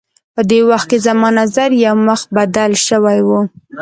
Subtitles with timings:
[0.35, 3.29] په دې وخت کې زما نظر یو مخ بدل شوی و.